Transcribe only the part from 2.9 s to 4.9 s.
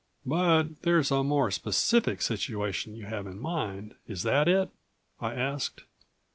you have in mind, is that it?"